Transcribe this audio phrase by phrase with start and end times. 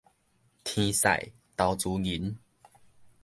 [0.63, 1.03] 天使
[1.55, 2.35] 投資人